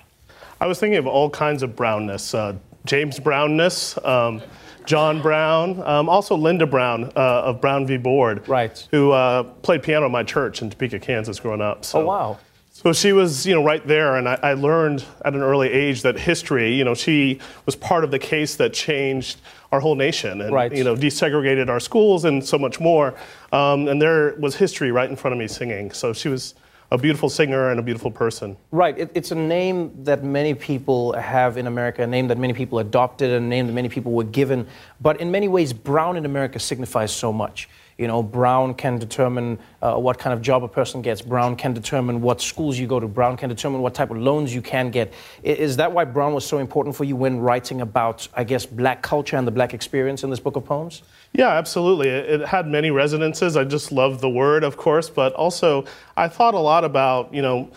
I 0.60 0.68
was 0.68 0.80
thinking 0.80 0.98
of 0.98 1.08
all 1.08 1.30
kinds 1.30 1.64
of 1.64 1.76
brownness 1.76 2.34
uh, 2.34 2.56
James 2.86 3.20
Brownness, 3.20 3.98
um, 4.06 4.42
John 4.86 5.22
Brown, 5.22 5.82
um, 5.84 6.10
also 6.10 6.36
Linda 6.36 6.68
Brown 6.68 7.06
uh, 7.16 7.44
of 7.44 7.62
Brown 7.62 7.88
v. 7.88 7.96
Board, 7.96 8.46
right. 8.50 8.86
who 8.92 9.12
uh, 9.12 9.44
played 9.44 9.84
piano 9.84 10.08
in 10.08 10.12
my 10.12 10.24
church 10.24 10.62
in 10.62 10.70
Topeka, 10.70 11.00
Kansas, 11.00 11.40
growing 11.40 11.62
up. 11.62 11.86
So. 11.86 12.02
Oh, 12.02 12.06
wow. 12.06 12.40
So 12.74 12.92
she 12.92 13.14
was, 13.14 13.46
you 13.46 13.54
know, 13.54 13.64
right 13.64 13.86
there, 13.88 14.18
and 14.18 14.28
I, 14.28 14.38
I 14.44 14.54
learned 14.56 15.06
at 15.24 15.36
an 15.36 15.42
early 15.42 15.72
age 15.72 16.02
that 16.02 16.18
history, 16.18 16.74
you 16.74 16.84
know, 16.84 16.96
she 16.96 17.40
was 17.66 17.76
part 17.76 18.04
of 18.04 18.12
the 18.12 18.20
case 18.20 18.58
that 18.58 18.74
changed 18.74 19.40
our 19.74 19.80
whole 19.80 19.96
nation, 19.96 20.42
and 20.42 20.54
Right. 20.54 20.72
you 20.72 20.84
know, 20.84 20.96
desegregated 20.96 21.68
our 21.68 21.80
schools 21.80 22.26
and 22.26 22.46
so 22.46 22.60
much 22.60 22.80
more. 22.80 23.16
Um, 23.52 23.88
and 23.88 24.00
there 24.00 24.36
was 24.40 24.56
history 24.56 24.92
right 24.92 25.10
in 25.10 25.16
front 25.16 25.34
of 25.34 25.40
me 25.40 25.48
singing. 25.48 25.90
So 25.92 26.14
she 26.14 26.30
was 26.30 26.54
a 26.92 26.98
beautiful 26.98 27.28
singer 27.28 27.72
and 27.72 27.80
a 27.80 27.84
beautiful 27.84 28.12
person. 28.12 28.56
Right. 28.70 28.96
It, 29.00 29.10
it's 29.16 29.32
a 29.32 29.36
name 29.36 29.92
that 30.04 30.24
many 30.24 30.54
people 30.54 31.14
have 31.14 31.58
in 31.58 31.66
America, 31.66 32.04
a 32.04 32.08
name 32.08 32.28
that 32.28 32.38
many 32.38 32.54
people 32.54 32.78
adopted, 32.78 33.32
a 33.32 33.40
name 33.40 33.66
that 33.66 33.74
many 33.74 33.90
people 33.90 34.12
were 34.12 34.26
given. 34.26 34.68
But 35.02 35.20
in 35.20 35.32
many 35.32 35.48
ways, 35.48 35.74
brown 35.74 36.18
in 36.18 36.26
America 36.28 36.60
signifies 36.60 37.12
so 37.12 37.34
much. 37.34 37.68
You 37.98 38.08
know, 38.08 38.24
brown 38.24 38.74
can 38.74 38.98
determine 38.98 39.60
uh, 39.82 39.96
what 39.96 40.18
kind 40.18 40.34
of 40.34 40.42
job 40.42 40.64
a 40.64 40.68
person 40.68 41.02
gets. 41.02 41.22
Brown 41.22 41.56
can 41.56 41.74
determine 41.74 42.22
what 42.22 42.42
schools 42.42 42.78
you 42.80 42.88
go 42.88 43.00
to. 43.00 43.08
Brown 43.08 43.38
can 43.38 43.50
determine 43.50 43.82
what 43.82 43.94
type 43.94 44.10
of 44.10 44.18
loans 44.18 44.54
you 44.54 44.62
can 44.62 44.90
get. 44.90 45.14
Is 45.44 45.78
that 45.78 45.92
why 45.92 46.06
brown 46.06 46.34
was 46.34 46.46
so 46.46 46.58
important 46.58 46.96
for 46.96 47.04
you 47.04 47.16
when 47.16 47.40
writing 47.40 47.82
about, 47.82 48.28
I 48.34 48.44
guess, 48.46 48.66
black 48.66 49.02
culture 49.04 49.38
and 49.38 49.46
the 49.46 49.52
black 49.52 49.74
experience 49.74 50.24
in 50.24 50.30
this 50.32 50.40
book 50.40 50.56
of 50.56 50.66
poems? 50.66 51.04
Yeah, 51.34 51.50
absolutely. 51.50 52.10
It, 52.10 52.42
it 52.42 52.48
had 52.48 52.68
many 52.68 52.90
resonances. 52.92 53.56
I 53.56 53.64
just 53.64 53.92
love 53.92 54.22
the 54.22 54.30
word, 54.30 54.64
of 54.64 54.76
course, 54.78 55.10
but 55.10 55.34
also 55.34 55.86
I 56.18 56.28
thought 56.28 56.54
a 56.56 56.60
lot 56.60 56.84
about, 56.84 57.34
you 57.34 57.42
know, 57.42 57.70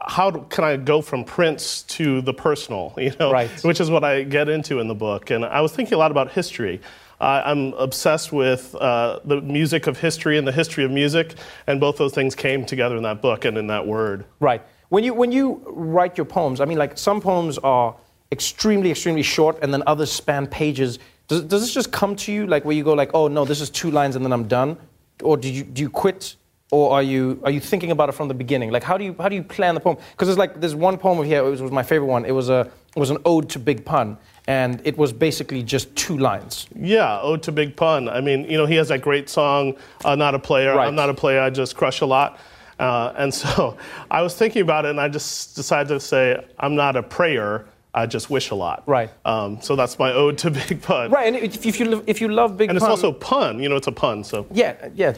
how 0.00 0.30
do- 0.30 0.46
can 0.48 0.64
I 0.64 0.76
go 0.76 1.02
from 1.02 1.24
Prince 1.24 1.82
to 1.82 2.22
the 2.22 2.32
personal, 2.32 2.94
you 2.98 3.12
know, 3.20 3.30
Right. 3.32 3.50
which 3.64 3.80
is 3.80 3.90
what 3.90 4.04
I 4.04 4.22
get 4.22 4.48
into 4.48 4.78
in 4.80 4.88
the 4.88 4.94
book. 4.94 5.30
And 5.30 5.44
I 5.44 5.60
was 5.60 5.72
thinking 5.72 5.94
a 5.94 5.98
lot 5.98 6.10
about 6.10 6.30
history. 6.32 6.80
Uh, 7.20 7.42
I'm 7.44 7.72
obsessed 7.74 8.32
with 8.32 8.74
uh, 8.76 9.18
the 9.24 9.40
music 9.40 9.86
of 9.86 9.98
history 9.98 10.38
and 10.38 10.46
the 10.46 10.52
history 10.52 10.84
of 10.84 10.90
music, 10.90 11.34
and 11.66 11.80
both 11.80 11.96
those 11.98 12.14
things 12.14 12.34
came 12.34 12.64
together 12.64 12.96
in 12.96 13.02
that 13.02 13.20
book 13.20 13.44
and 13.44 13.58
in 13.58 13.66
that 13.68 13.86
word. 13.86 14.24
Right. 14.40 14.62
When 14.88 15.04
you 15.04 15.14
when 15.14 15.32
you 15.32 15.62
write 15.66 16.16
your 16.16 16.24
poems, 16.24 16.60
I 16.60 16.64
mean, 16.64 16.78
like 16.78 16.96
some 16.96 17.20
poems 17.20 17.58
are 17.58 17.96
extremely, 18.30 18.90
extremely 18.90 19.22
short, 19.22 19.58
and 19.62 19.72
then 19.72 19.82
others 19.86 20.12
span 20.12 20.46
pages. 20.46 20.98
Does, 21.26 21.42
does 21.42 21.60
this 21.60 21.74
just 21.74 21.92
come 21.92 22.16
to 22.16 22.32
you, 22.32 22.46
like 22.46 22.64
where 22.64 22.74
you 22.74 22.84
go, 22.84 22.94
like, 22.94 23.10
oh 23.14 23.28
no, 23.28 23.44
this 23.44 23.60
is 23.60 23.68
two 23.68 23.90
lines, 23.90 24.16
and 24.16 24.24
then 24.24 24.32
I'm 24.32 24.48
done, 24.48 24.78
or 25.22 25.36
do 25.36 25.50
you 25.52 25.64
do 25.64 25.82
you 25.82 25.90
quit, 25.90 26.36
or 26.70 26.92
are 26.92 27.02
you 27.02 27.40
are 27.44 27.50
you 27.50 27.60
thinking 27.60 27.90
about 27.90 28.08
it 28.08 28.12
from 28.12 28.28
the 28.28 28.34
beginning? 28.34 28.70
Like, 28.70 28.84
how 28.84 28.96
do 28.96 29.04
you 29.04 29.14
how 29.18 29.28
do 29.28 29.34
you 29.34 29.42
plan 29.42 29.74
the 29.74 29.80
poem? 29.80 29.98
Because 30.12 30.28
there's 30.28 30.38
like 30.38 30.60
there's 30.60 30.74
one 30.74 30.96
poem 30.96 31.22
here, 31.26 31.44
it 31.44 31.50
was, 31.50 31.60
was 31.60 31.72
my 31.72 31.82
favorite 31.82 32.08
one. 32.08 32.24
It 32.24 32.32
was 32.32 32.48
a 32.48 32.70
it 32.96 33.00
was 33.00 33.10
an 33.10 33.18
ode 33.24 33.50
to 33.50 33.58
Big 33.58 33.84
Pun, 33.84 34.16
and 34.48 34.80
it 34.82 34.96
was 34.96 35.12
basically 35.12 35.62
just 35.62 35.94
two 35.94 36.16
lines. 36.16 36.68
Yeah, 36.74 37.20
Ode 37.20 37.42
to 37.42 37.52
Big 37.52 37.76
Pun. 37.76 38.08
I 38.08 38.22
mean, 38.22 38.44
you 38.46 38.56
know, 38.56 38.64
he 38.64 38.76
has 38.76 38.88
that 38.88 39.02
great 39.02 39.28
song, 39.28 39.76
uh, 40.06 40.16
Not 40.16 40.34
a 40.34 40.38
Player. 40.38 40.74
Right. 40.74 40.88
I'm 40.88 40.94
not 40.94 41.10
a 41.10 41.14
player, 41.14 41.42
I 41.42 41.50
just 41.50 41.76
crush 41.76 42.00
a 42.00 42.06
lot. 42.06 42.40
Uh, 42.78 43.12
and 43.18 43.32
so 43.42 43.76
I 44.10 44.22
was 44.22 44.34
thinking 44.34 44.62
about 44.62 44.86
it 44.86 44.90
and 44.90 45.00
I 45.00 45.10
just 45.10 45.54
decided 45.54 45.88
to 45.88 46.00
say, 46.00 46.42
I'm 46.58 46.74
not 46.74 46.96
a 46.96 47.02
prayer, 47.02 47.66
I 47.92 48.06
just 48.06 48.30
wish 48.30 48.50
a 48.50 48.54
lot. 48.54 48.84
Right. 48.86 49.10
Um, 49.26 49.60
so 49.60 49.76
that's 49.76 49.98
my 49.98 50.12
Ode 50.12 50.38
to 50.38 50.50
Big 50.68 50.80
Pun. 50.80 51.10
Right, 51.10 51.26
and 51.26 51.36
if, 51.36 51.66
if 51.66 51.78
you 51.78 52.02
if 52.06 52.18
you 52.22 52.28
love 52.28 52.56
Big 52.56 52.68
pun. 52.68 52.76
And 52.76 52.82
it's 52.82 52.88
also 52.88 53.12
pun, 53.12 53.60
you 53.60 53.68
know, 53.68 53.76
it's 53.76 53.86
a 53.86 53.92
pun, 53.92 54.24
so. 54.24 54.46
yeah, 54.50 54.88
yeah. 54.94 55.12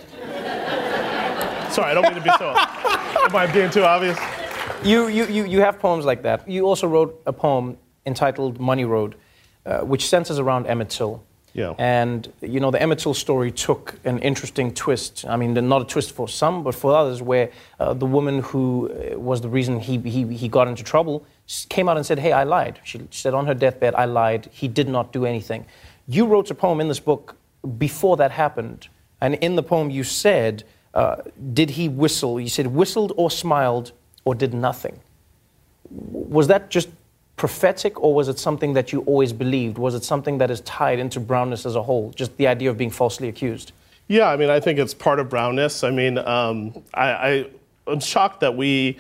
Sorry, 1.71 1.93
I 1.93 1.95
don't 1.95 2.03
mean 2.03 2.15
to 2.15 2.21
be 2.21 2.33
so. 2.37 2.51
Am 2.57 3.37
I 3.37 3.47
being 3.53 3.71
too 3.71 3.85
obvious? 3.85 4.19
You, 4.83 5.07
you, 5.07 5.27
you, 5.27 5.45
you 5.45 5.61
have 5.61 5.79
poems 5.79 6.05
like 6.05 6.23
that. 6.25 6.49
You 6.51 6.67
also 6.67 6.89
wrote 6.89 7.23
a 7.27 7.33
poem 7.33 7.77
entitled 8.07 8.61
Money 8.61 8.85
Road, 8.85 9.15
uh, 9.67 9.81
which 9.81 10.09
centers 10.09 10.39
around 10.39 10.67
Emmett 10.67 10.91
Till. 10.91 11.23
Yeah. 11.53 11.75
And, 11.79 12.33
you 12.41 12.61
know, 12.61 12.71
the 12.71 12.81
Emmett 12.81 13.01
Till 13.01 13.15
story 13.15 13.51
took 13.51 13.99
an 14.05 14.21
interesting 14.21 14.73
twist. 14.73 15.25
I 15.29 15.37
mean, 15.37 15.55
not 15.69 15.83
a 15.83 15.85
twist 15.85 16.13
for 16.13 16.29
some, 16.29 16.63
but 16.63 16.75
for 16.75 16.95
others, 16.95 17.21
where 17.21 17.51
uh, 17.81 17.93
the 17.95 18.07
woman 18.07 18.41
who 18.41 18.91
uh, 18.91 19.19
was 19.19 19.41
the 19.41 19.49
reason 19.49 19.81
he, 19.81 19.99
he, 19.99 20.25
he 20.27 20.49
got 20.49 20.69
into 20.69 20.85
trouble 20.85 21.27
came 21.69 21.89
out 21.89 21.97
and 21.97 22.07
said, 22.07 22.19
Hey, 22.19 22.33
I 22.33 22.45
lied. 22.45 22.81
She, 22.85 22.99
she 23.11 23.21
said 23.21 23.35
on 23.35 23.47
her 23.47 23.55
deathbed, 23.55 23.95
I 23.95 24.05
lied. 24.05 24.49
He 24.53 24.69
did 24.69 24.89
not 24.89 25.13
do 25.13 25.27
anything. 25.27 25.67
You 26.07 26.27
wrote 26.27 26.51
a 26.51 26.55
poem 26.55 26.81
in 26.81 26.89
this 26.89 27.01
book 27.01 27.37
before 27.79 28.17
that 28.19 28.31
happened. 28.31 28.89
And 29.21 29.35
in 29.35 29.57
the 29.57 29.63
poem, 29.63 29.91
you 29.91 30.05
said, 30.05 30.65
uh, 30.95 31.17
Did 31.53 31.71
he 31.71 31.89
whistle? 31.89 32.41
You 32.41 32.49
said, 32.49 32.69
whistled 32.69 33.13
or 33.17 33.31
smiled 33.31 33.93
or 34.25 34.35
did 34.35 34.55
nothing. 34.55 35.01
Was 35.91 36.47
that 36.47 36.71
just 36.71 36.89
prophetic, 37.41 37.99
or 38.03 38.13
was 38.13 38.29
it 38.29 38.39
something 38.39 38.75
that 38.75 38.93
you 38.93 39.01
always 39.07 39.33
believed? 39.33 39.79
Was 39.79 39.95
it 39.95 40.05
something 40.05 40.37
that 40.37 40.51
is 40.51 40.61
tied 40.61 40.99
into 40.99 41.19
brownness 41.19 41.65
as 41.65 41.75
a 41.75 41.83
whole, 41.83 42.13
just 42.15 42.37
the 42.37 42.47
idea 42.47 42.69
of 42.69 42.77
being 42.77 42.91
falsely 42.91 43.29
accused? 43.29 43.73
Yeah, 44.09 44.29
I 44.29 44.37
mean, 44.37 44.51
I 44.51 44.61
think 44.61 44.79
it's 44.79 44.93
part 44.93 45.19
of 45.19 45.31
brownness. 45.31 45.83
I 45.83 45.91
mean, 45.91 46.19
um, 46.19 46.83
I, 46.93 47.11
I, 47.13 47.47
I'm 47.87 48.01
shocked 48.01 48.41
that 48.41 48.55
we 48.55 48.99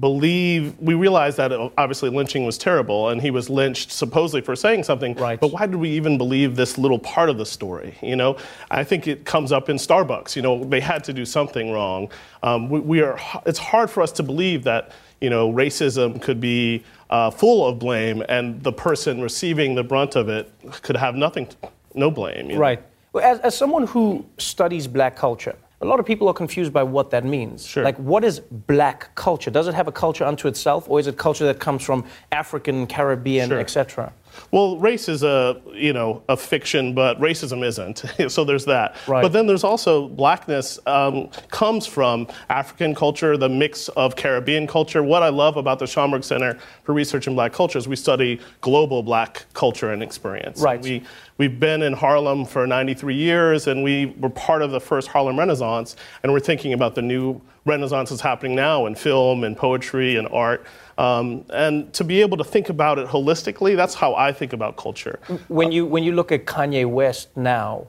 believe 0.00 0.74
we 0.78 0.94
realize 0.94 1.36
that 1.36 1.52
uh, 1.52 1.68
obviously 1.76 2.08
lynching 2.08 2.46
was 2.46 2.56
terrible 2.56 3.10
and 3.10 3.20
he 3.20 3.30
was 3.30 3.50
lynched 3.50 3.92
supposedly 3.92 4.40
for 4.40 4.56
saying 4.56 4.82
something 4.82 5.14
right. 5.16 5.38
but 5.38 5.52
why 5.52 5.66
did 5.66 5.76
we 5.76 5.90
even 5.90 6.16
believe 6.16 6.56
this 6.56 6.78
little 6.78 6.98
part 6.98 7.28
of 7.28 7.36
the 7.36 7.44
story 7.44 7.94
you 8.00 8.16
know 8.16 8.34
i 8.70 8.82
think 8.82 9.06
it 9.06 9.26
comes 9.26 9.52
up 9.52 9.68
in 9.68 9.76
starbucks 9.76 10.34
you 10.34 10.40
know 10.40 10.64
they 10.64 10.80
had 10.80 11.04
to 11.04 11.12
do 11.12 11.26
something 11.26 11.70
wrong 11.70 12.10
um, 12.42 12.70
we, 12.70 12.80
we, 12.80 13.02
are 13.02 13.20
it's 13.44 13.58
hard 13.58 13.90
for 13.90 14.02
us 14.02 14.10
to 14.10 14.22
believe 14.22 14.64
that 14.64 14.92
you 15.22 15.30
know 15.30 15.50
racism 15.52 16.20
could 16.20 16.40
be 16.40 16.82
uh, 17.08 17.30
full 17.30 17.66
of 17.66 17.78
blame, 17.78 18.22
and 18.28 18.62
the 18.62 18.72
person 18.72 19.22
receiving 19.22 19.74
the 19.74 19.84
brunt 19.84 20.16
of 20.16 20.28
it 20.28 20.52
could 20.82 20.96
have 20.96 21.14
nothing, 21.14 21.48
no 21.94 22.10
blame. 22.10 22.50
You 22.50 22.54
know? 22.56 22.60
Right. 22.60 22.82
Well, 23.12 23.24
as, 23.24 23.38
as 23.40 23.56
someone 23.56 23.86
who 23.86 24.26
studies 24.38 24.86
black 24.86 25.14
culture, 25.16 25.54
a 25.80 25.86
lot 25.86 26.00
of 26.00 26.06
people 26.06 26.28
are 26.28 26.34
confused 26.34 26.72
by 26.72 26.82
what 26.82 27.10
that 27.10 27.24
means. 27.24 27.66
Sure. 27.66 27.84
Like, 27.84 27.98
what 27.98 28.24
is 28.24 28.40
black 28.40 29.14
culture? 29.14 29.50
Does 29.50 29.68
it 29.68 29.74
have 29.74 29.88
a 29.88 29.92
culture 29.92 30.24
unto 30.24 30.48
itself, 30.48 30.88
or 30.88 30.98
is 30.98 31.06
it 31.06 31.16
culture 31.18 31.44
that 31.44 31.60
comes 31.60 31.82
from 31.84 32.04
African, 32.32 32.86
Caribbean, 32.86 33.48
Sure. 33.48 33.60
etc.? 33.60 34.12
Well, 34.50 34.76
race 34.78 35.08
is 35.08 35.22
a 35.22 35.60
you 35.72 35.92
know 35.92 36.22
a 36.28 36.36
fiction, 36.36 36.94
but 36.94 37.20
racism 37.20 37.64
isn't. 37.64 38.04
so 38.30 38.44
there's 38.44 38.64
that. 38.66 38.96
Right. 39.06 39.22
But 39.22 39.32
then 39.32 39.46
there's 39.46 39.64
also 39.64 40.08
blackness 40.08 40.78
um, 40.86 41.28
comes 41.50 41.86
from 41.86 42.28
African 42.48 42.94
culture, 42.94 43.36
the 43.36 43.48
mix 43.48 43.88
of 43.90 44.16
Caribbean 44.16 44.66
culture. 44.66 45.02
What 45.02 45.22
I 45.22 45.28
love 45.28 45.56
about 45.56 45.78
the 45.78 45.86
Schomburg 45.86 46.24
Center 46.24 46.58
for 46.84 46.92
Research 46.92 47.26
in 47.26 47.34
Black 47.34 47.52
Cultures, 47.52 47.88
we 47.88 47.96
study 47.96 48.40
global 48.60 49.02
black 49.02 49.44
culture 49.54 49.92
and 49.92 50.02
experience. 50.02 50.60
Right. 50.60 50.80
We 50.82 51.02
we've 51.38 51.58
been 51.58 51.82
in 51.82 51.92
Harlem 51.92 52.44
for 52.44 52.66
93 52.66 53.14
years, 53.14 53.66
and 53.66 53.82
we 53.82 54.06
were 54.18 54.30
part 54.30 54.62
of 54.62 54.70
the 54.70 54.80
first 54.80 55.08
Harlem 55.08 55.38
Renaissance, 55.38 55.96
and 56.22 56.32
we're 56.32 56.40
thinking 56.40 56.72
about 56.72 56.94
the 56.94 57.02
new 57.02 57.40
Renaissance 57.64 58.10
that's 58.10 58.22
happening 58.22 58.54
now 58.54 58.86
in 58.86 58.94
film 58.94 59.44
and 59.44 59.56
poetry 59.56 60.16
and 60.16 60.28
art. 60.28 60.64
Um, 60.98 61.44
and 61.50 61.92
to 61.94 62.04
be 62.04 62.20
able 62.20 62.36
to 62.36 62.44
think 62.44 62.68
about 62.68 62.98
it 62.98 63.06
holistically, 63.08 63.76
that's 63.76 63.94
how 63.94 64.14
I 64.14 64.32
think 64.32 64.52
about 64.52 64.76
culture. 64.76 65.18
When 65.48 65.72
you 65.72 65.86
when 65.86 66.02
you 66.04 66.12
look 66.12 66.32
at 66.32 66.44
Kanye 66.44 66.86
West 66.86 67.36
now, 67.36 67.88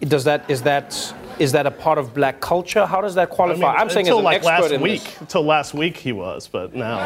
does 0.00 0.24
that 0.24 0.48
is 0.50 0.62
that 0.62 1.14
is 1.38 1.52
that 1.52 1.66
a 1.66 1.70
part 1.70 1.98
of 1.98 2.14
black 2.14 2.40
culture? 2.40 2.86
How 2.86 3.00
does 3.00 3.14
that 3.16 3.30
qualify? 3.30 3.66
I 3.66 3.72
mean, 3.72 3.80
am 3.82 3.90
saying 3.90 4.06
as 4.06 4.08
until 4.08 4.18
an 4.18 4.24
like 4.24 4.42
last 4.44 4.80
week. 4.80 5.02
this. 5.04 5.20
Until 5.20 5.42
last 5.44 5.74
week 5.74 5.96
he 5.96 6.12
was, 6.12 6.48
but 6.48 6.74
now. 6.74 6.96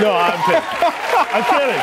no, 0.00 0.12
I'm 0.12 0.44
kidding. 0.44 0.68
I'm 1.30 1.44
kidding. 1.44 1.82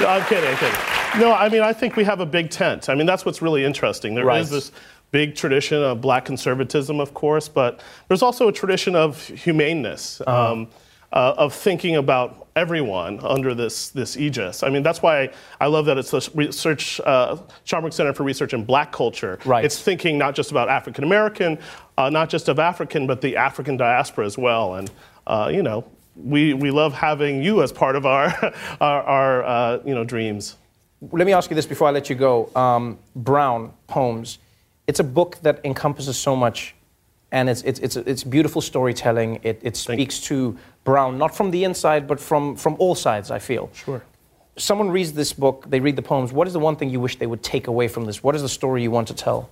No, 0.00 0.08
I'm 0.08 0.24
kidding. 0.26 0.50
I'm 0.50 0.56
kidding. 0.56 1.20
No, 1.20 1.32
I 1.32 1.48
mean 1.48 1.62
I 1.62 1.72
think 1.72 1.96
we 1.96 2.04
have 2.04 2.20
a 2.20 2.26
big 2.26 2.50
tent. 2.50 2.88
I 2.88 2.94
mean 2.94 3.06
that's 3.06 3.24
what's 3.24 3.40
really 3.40 3.64
interesting. 3.64 4.14
There 4.14 4.24
is 4.24 4.26
Right. 4.26 4.46
this 4.46 4.72
big 5.14 5.36
tradition 5.36 5.80
of 5.80 6.00
black 6.00 6.24
conservatism, 6.24 6.98
of 6.98 7.14
course, 7.14 7.48
but 7.48 7.78
there's 8.08 8.20
also 8.20 8.48
a 8.48 8.52
tradition 8.52 8.96
of 8.96 9.24
humaneness. 9.28 10.20
Uh-huh. 10.20 10.52
Um, 10.52 10.68
uh, 11.12 11.32
of 11.38 11.54
thinking 11.54 11.94
about 11.94 12.48
everyone 12.56 13.20
under 13.20 13.54
this, 13.54 13.90
this 13.90 14.16
aegis. 14.16 14.64
I 14.64 14.68
mean, 14.68 14.82
that's 14.82 15.00
why 15.00 15.30
I 15.60 15.66
love 15.66 15.86
that 15.86 15.96
it's 15.96 16.10
the 16.10 16.28
research, 16.34 17.00
uh, 17.04 17.36
Center 17.64 18.12
for 18.12 18.24
Research 18.24 18.52
in 18.52 18.64
Black 18.64 18.90
Culture. 18.90 19.38
Right. 19.44 19.64
It's 19.64 19.80
thinking 19.80 20.18
not 20.18 20.34
just 20.34 20.50
about 20.50 20.68
African 20.68 21.04
American, 21.04 21.60
uh, 21.96 22.10
not 22.10 22.30
just 22.30 22.48
of 22.48 22.58
African, 22.58 23.06
but 23.06 23.20
the 23.20 23.36
African 23.36 23.76
diaspora 23.76 24.26
as 24.26 24.36
well. 24.36 24.74
And, 24.74 24.90
uh, 25.28 25.52
you 25.54 25.62
know, 25.62 25.84
we, 26.16 26.52
we 26.52 26.72
love 26.72 26.92
having 26.92 27.44
you 27.44 27.62
as 27.62 27.70
part 27.70 27.94
of 27.94 28.06
our, 28.06 28.26
our, 28.80 29.02
our 29.04 29.44
uh, 29.44 29.82
you 29.84 29.94
know, 29.94 30.02
dreams. 30.02 30.56
Let 31.12 31.26
me 31.26 31.32
ask 31.32 31.48
you 31.48 31.54
this 31.54 31.66
before 31.66 31.86
I 31.86 31.92
let 31.92 32.10
you 32.10 32.16
go. 32.16 32.50
Um, 32.56 32.98
Brown 33.14 33.72
poems. 33.86 34.38
It's 34.86 35.00
a 35.00 35.04
book 35.04 35.38
that 35.42 35.60
encompasses 35.64 36.16
so 36.16 36.36
much, 36.36 36.74
and 37.32 37.48
it's 37.48 37.62
it's 37.62 37.80
it's, 37.80 37.96
it's 37.96 38.24
beautiful 38.24 38.60
storytelling. 38.60 39.40
It, 39.42 39.60
it 39.62 39.76
speaks 39.76 40.20
to 40.28 40.58
Brown 40.84 41.18
not 41.18 41.34
from 41.34 41.50
the 41.50 41.64
inside, 41.64 42.06
but 42.06 42.20
from 42.20 42.56
from 42.56 42.76
all 42.78 42.94
sides. 42.94 43.30
I 43.30 43.38
feel. 43.38 43.70
Sure. 43.72 44.02
Someone 44.56 44.90
reads 44.90 45.12
this 45.12 45.32
book, 45.32 45.64
they 45.68 45.80
read 45.80 45.96
the 45.96 46.02
poems. 46.02 46.32
What 46.32 46.46
is 46.46 46.52
the 46.52 46.60
one 46.60 46.76
thing 46.76 46.88
you 46.88 47.00
wish 47.00 47.18
they 47.18 47.26
would 47.26 47.42
take 47.42 47.66
away 47.66 47.88
from 47.88 48.04
this? 48.04 48.22
What 48.22 48.36
is 48.36 48.42
the 48.42 48.48
story 48.48 48.82
you 48.82 48.90
want 48.90 49.08
to 49.08 49.14
tell? 49.14 49.50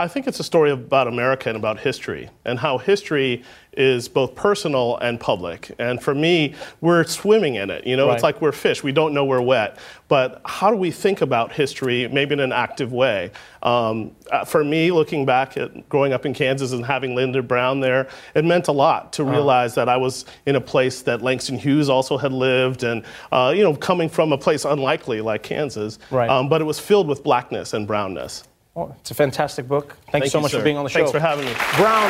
I 0.00 0.06
think 0.06 0.28
it's 0.28 0.38
a 0.38 0.44
story 0.44 0.70
about 0.70 1.08
America 1.08 1.48
and 1.48 1.56
about 1.58 1.80
history, 1.80 2.30
and 2.44 2.56
how 2.56 2.78
history 2.78 3.42
is 3.72 4.08
both 4.08 4.36
personal 4.36 4.96
and 4.98 5.18
public. 5.18 5.72
And 5.80 6.00
for 6.00 6.14
me, 6.14 6.54
we're 6.80 7.02
swimming 7.02 7.56
in 7.56 7.68
it. 7.68 7.84
You 7.84 7.96
know, 7.96 8.08
it's 8.12 8.22
like 8.22 8.40
we're 8.40 8.52
fish. 8.52 8.84
We 8.84 8.92
don't 8.92 9.12
know 9.12 9.24
we're 9.24 9.40
wet. 9.40 9.78
But 10.06 10.40
how 10.44 10.70
do 10.70 10.76
we 10.76 10.92
think 10.92 11.20
about 11.20 11.50
history, 11.52 12.06
maybe 12.08 12.32
in 12.34 12.40
an 12.40 12.52
active 12.52 12.92
way? 12.92 13.32
Um, 13.64 14.12
uh, 14.30 14.44
for 14.44 14.62
me, 14.62 14.92
looking 14.92 15.26
back 15.26 15.56
at 15.56 15.88
growing 15.88 16.12
up 16.12 16.24
in 16.24 16.32
Kansas 16.32 16.70
and 16.72 16.86
having 16.86 17.16
Linda 17.16 17.42
Brown 17.42 17.80
there, 17.80 18.06
it 18.36 18.44
meant 18.44 18.68
a 18.68 18.72
lot 18.72 19.12
to 19.14 19.22
Uh-huh. 19.22 19.32
realize 19.32 19.74
that 19.74 19.88
I 19.88 19.96
was 19.96 20.26
in 20.46 20.54
a 20.54 20.60
place 20.60 21.02
that 21.02 21.22
Langston 21.22 21.58
Hughes 21.58 21.88
also 21.88 22.16
had 22.18 22.32
lived, 22.32 22.84
and 22.84 23.02
uh, 23.32 23.52
you 23.54 23.64
know, 23.64 23.74
coming 23.74 24.08
from 24.08 24.32
a 24.32 24.38
place 24.38 24.64
unlikely 24.64 25.20
like 25.22 25.42
Kansas. 25.42 25.98
Right. 26.12 26.30
Um, 26.30 26.48
but 26.48 26.60
it 26.60 26.64
was 26.64 26.78
filled 26.78 27.08
with 27.08 27.24
blackness 27.24 27.74
and 27.74 27.84
brownness. 27.86 28.44
Oh, 28.78 28.94
it's 29.00 29.10
a 29.10 29.14
fantastic 29.14 29.66
book. 29.66 29.96
Thank, 30.12 30.22
you 30.26 30.30
Thank 30.30 30.30
so 30.30 30.38
you, 30.38 30.42
much 30.42 30.52
sir. 30.52 30.58
for 30.58 30.64
being 30.64 30.76
on 30.76 30.84
the 30.84 30.90
show. 30.90 31.00
Thanks 31.00 31.10
for 31.10 31.18
having 31.18 31.46
me. 31.46 31.52
Brown 31.74 32.06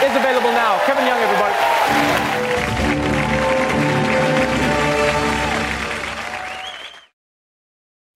is 0.00 0.16
available 0.16 0.50
now. 0.50 0.80
Kevin 0.86 1.04
Young, 1.04 1.20
everybody. 1.20 1.54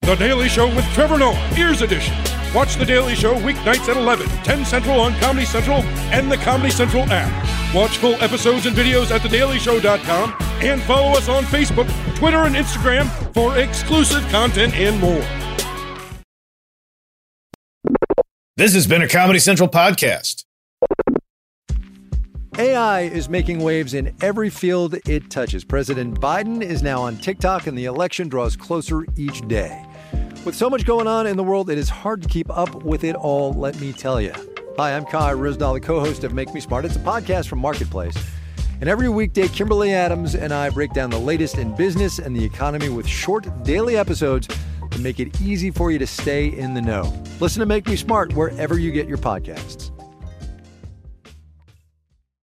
The 0.00 0.14
Daily 0.16 0.48
Show 0.48 0.74
with 0.74 0.86
Trevor 0.94 1.18
Noah, 1.18 1.50
Ears 1.58 1.82
Edition. 1.82 2.16
Watch 2.54 2.76
The 2.76 2.86
Daily 2.86 3.14
Show 3.14 3.34
weeknights 3.34 3.90
at 3.90 3.98
11, 3.98 4.28
10 4.28 4.64
Central 4.64 5.00
on 5.00 5.12
Comedy 5.20 5.44
Central 5.44 5.82
and 6.10 6.32
the 6.32 6.38
Comedy 6.38 6.70
Central 6.70 7.04
app. 7.08 7.74
Watch 7.74 7.98
full 7.98 8.14
episodes 8.22 8.64
and 8.64 8.74
videos 8.74 9.10
at 9.10 9.20
thedailyshow.com 9.20 10.34
and 10.62 10.80
follow 10.84 11.18
us 11.18 11.28
on 11.28 11.42
Facebook, 11.44 11.88
Twitter, 12.16 12.44
and 12.44 12.54
Instagram 12.54 13.10
for 13.34 13.58
exclusive 13.58 14.26
content 14.30 14.72
and 14.74 14.98
more. 14.98 15.43
This 18.56 18.72
has 18.74 18.86
been 18.86 19.02
a 19.02 19.08
Comedy 19.08 19.40
Central 19.40 19.68
podcast. 19.68 20.44
AI 22.56 23.00
is 23.00 23.28
making 23.28 23.58
waves 23.58 23.94
in 23.94 24.14
every 24.20 24.48
field 24.48 24.94
it 25.08 25.28
touches. 25.28 25.64
President 25.64 26.20
Biden 26.20 26.62
is 26.62 26.80
now 26.80 27.02
on 27.02 27.16
TikTok, 27.16 27.66
and 27.66 27.76
the 27.76 27.86
election 27.86 28.28
draws 28.28 28.54
closer 28.54 29.06
each 29.16 29.40
day. 29.48 29.84
With 30.44 30.54
so 30.54 30.70
much 30.70 30.86
going 30.86 31.08
on 31.08 31.26
in 31.26 31.36
the 31.36 31.42
world, 31.42 31.68
it 31.68 31.78
is 31.78 31.88
hard 31.88 32.22
to 32.22 32.28
keep 32.28 32.48
up 32.56 32.84
with 32.84 33.02
it 33.02 33.16
all, 33.16 33.52
let 33.54 33.80
me 33.80 33.92
tell 33.92 34.20
you. 34.20 34.32
Hi, 34.76 34.94
I'm 34.94 35.04
Kai 35.04 35.32
Ryssdal, 35.32 35.74
the 35.74 35.80
co 35.80 35.98
host 35.98 36.22
of 36.22 36.32
Make 36.32 36.54
Me 36.54 36.60
Smart. 36.60 36.84
It's 36.84 36.94
a 36.94 37.00
podcast 37.00 37.48
from 37.48 37.58
Marketplace. 37.58 38.16
And 38.80 38.88
every 38.88 39.08
weekday, 39.08 39.48
Kimberly 39.48 39.92
Adams 39.92 40.36
and 40.36 40.54
I 40.54 40.70
break 40.70 40.92
down 40.92 41.10
the 41.10 41.18
latest 41.18 41.58
in 41.58 41.74
business 41.74 42.20
and 42.20 42.36
the 42.36 42.44
economy 42.44 42.88
with 42.88 43.08
short 43.08 43.64
daily 43.64 43.96
episodes 43.96 44.46
to 44.90 45.00
make 45.00 45.20
it 45.20 45.40
easy 45.40 45.70
for 45.70 45.90
you 45.90 45.98
to 45.98 46.06
stay 46.06 46.46
in 46.46 46.74
the 46.74 46.82
know. 46.82 47.12
Listen 47.40 47.60
to 47.60 47.66
Make 47.66 47.86
Me 47.86 47.96
Smart 47.96 48.32
wherever 48.34 48.78
you 48.78 48.92
get 48.92 49.08
your 49.08 49.18
podcasts. 49.18 49.93